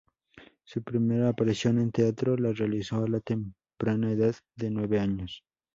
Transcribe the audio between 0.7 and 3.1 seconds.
primera aparición en teatro la realizó a